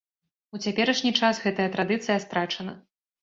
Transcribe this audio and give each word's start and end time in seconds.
У 0.55 0.59
цяперашні 0.67 1.11
час 1.19 1.43
гэтая 1.45 1.69
традыцыя 1.77 2.17
страчана. 2.27 2.73